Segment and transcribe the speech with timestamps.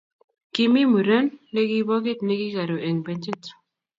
[0.53, 3.41] Kimi muren negibogit negikaruu eng benchit